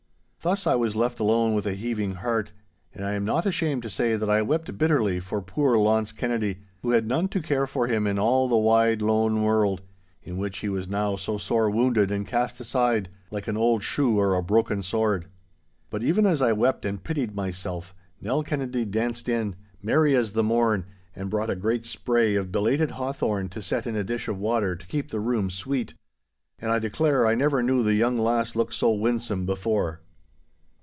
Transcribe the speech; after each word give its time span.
Thus 0.43 0.65
I 0.65 0.73
was 0.73 0.95
left 0.95 1.19
alone 1.19 1.53
with 1.53 1.67
a 1.67 1.73
heaving 1.75 2.15
heart. 2.15 2.51
And 2.95 3.05
I 3.05 3.11
am 3.13 3.23
not 3.23 3.45
ashamed 3.45 3.83
to 3.83 3.91
say 3.91 4.15
that 4.15 4.27
I 4.27 4.41
wept 4.41 4.75
bitterly 4.75 5.19
for 5.19 5.39
poor 5.39 5.77
Launce 5.77 6.11
Kennedy, 6.11 6.61
who 6.81 6.89
had 6.89 7.07
none 7.07 7.27
to 7.27 7.43
care 7.43 7.67
for 7.67 7.85
him 7.85 8.07
in 8.07 8.17
all 8.17 8.49
the 8.49 8.57
wide 8.57 9.03
lone 9.03 9.43
world, 9.43 9.83
in 10.23 10.37
which 10.37 10.57
he 10.57 10.67
was 10.67 10.89
now 10.89 11.15
so 11.15 11.37
sore 11.37 11.69
wounded 11.69 12.11
and 12.11 12.25
cast 12.25 12.59
aside 12.59 13.07
like 13.29 13.47
an 13.47 13.55
old 13.55 13.83
shoe 13.83 14.17
or 14.19 14.33
a 14.33 14.41
broken 14.41 14.81
sword. 14.81 15.27
But 15.91 16.01
even 16.01 16.25
as 16.25 16.41
I 16.41 16.53
wept 16.53 16.85
and 16.85 17.03
pitied 17.03 17.35
myself, 17.35 17.93
Nell 18.19 18.41
Kennedy 18.41 18.83
danced 18.83 19.29
in, 19.29 19.55
merry 19.83 20.15
as 20.15 20.31
the 20.31 20.41
morn, 20.41 20.85
and 21.15 21.29
brought 21.29 21.51
a 21.51 21.55
great 21.55 21.85
spray 21.85 22.33
of 22.33 22.51
belated 22.51 22.89
hawthorn 22.97 23.47
to 23.49 23.61
set 23.61 23.85
in 23.85 23.95
a 23.95 24.03
dish 24.03 24.27
of 24.27 24.39
water 24.39 24.75
to 24.75 24.87
keep 24.87 25.11
the 25.11 25.19
room 25.19 25.51
sweet. 25.51 25.93
And 26.57 26.71
I 26.71 26.79
declare 26.79 27.27
I 27.27 27.35
never 27.35 27.61
knew 27.61 27.83
the 27.83 27.93
young 27.93 28.17
lass 28.17 28.55
look 28.55 28.73
so 28.73 28.91
winsome 28.91 29.45
before. 29.45 30.01